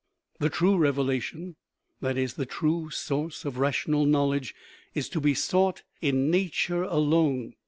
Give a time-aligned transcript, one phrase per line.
[0.39, 1.57] The true revelation
[1.99, 4.55] that is, the true source of ra tional knowledge
[4.95, 7.53] is to be sought in nature alone.